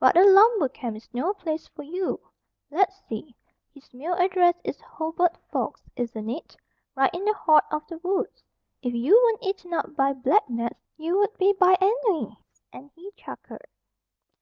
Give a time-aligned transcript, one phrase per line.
[0.00, 2.18] "But a lumber camp is no place for you.
[2.70, 3.36] Let's see,
[3.74, 6.56] his mail address is Hobart Forks, isn't it?
[6.94, 8.42] Right in the heart of the woods.
[8.80, 12.34] If you weren't eaten up by black gnats, you would be by ennui,"
[12.72, 13.60] and he chuckled.